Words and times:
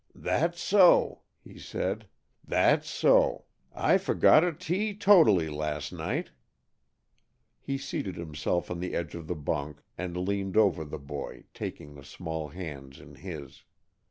"That's 0.15 0.59
so!" 0.59 1.21
he 1.43 1.59
said. 1.59 2.07
"That's 2.43 2.89
so! 2.89 3.45
I 3.71 3.99
forgot 3.99 4.43
it 4.43 4.59
teetotally 4.59 5.47
last 5.47 5.93
night." 5.93 6.31
He 7.59 7.77
seated 7.77 8.15
himself 8.15 8.71
on 8.71 8.79
the 8.79 8.95
edge 8.95 9.13
of 9.13 9.27
the 9.27 9.35
bunk 9.35 9.83
and 9.99 10.17
leaned 10.17 10.57
over 10.57 10.83
the 10.83 10.97
boy, 10.97 11.43
taking 11.53 11.93
the 11.93 12.03
small 12.03 12.47
hands 12.47 12.99
in 12.99 13.13
his. 13.13 13.63